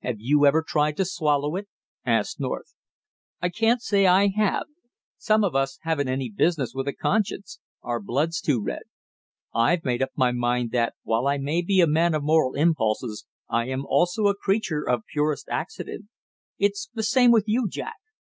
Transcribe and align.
"Have 0.00 0.16
you 0.18 0.44
ever 0.44 0.64
tried 0.66 0.96
to 0.96 1.04
swallow 1.04 1.54
it?" 1.54 1.68
asked 2.04 2.40
North. 2.40 2.74
"I 3.40 3.48
can't 3.48 3.80
say 3.80 4.08
I 4.08 4.26
have. 4.36 4.64
Some 5.18 5.44
of 5.44 5.54
us 5.54 5.78
haven't 5.82 6.08
any 6.08 6.28
business 6.28 6.72
with 6.74 6.88
a 6.88 6.92
conscience 6.92 7.60
our 7.80 8.00
blood's 8.00 8.40
too 8.40 8.60
red. 8.60 8.82
I've 9.54 9.84
made 9.84 10.02
up 10.02 10.10
my 10.16 10.32
mind 10.32 10.72
that, 10.72 10.94
while 11.04 11.28
I 11.28 11.38
may 11.38 11.62
be 11.62 11.80
a 11.80 11.86
man 11.86 12.12
of 12.12 12.24
moral 12.24 12.54
impulses 12.54 13.24
I 13.48 13.68
am 13.68 13.86
also 13.86 14.26
a 14.26 14.34
creature 14.34 14.82
of 14.82 15.04
purest 15.12 15.48
accident. 15.48 16.06
It's 16.58 16.88
the 16.92 17.04
same 17.04 17.30
with 17.30 17.44
you, 17.46 17.68
Jack. 17.68 17.98